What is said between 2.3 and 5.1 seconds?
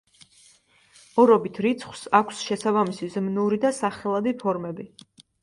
შესაბამისი ზმნური და სახელადი ფორმები.